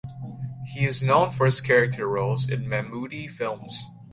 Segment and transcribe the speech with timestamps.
[0.65, 3.85] He is known for his character roles in Mammootty films.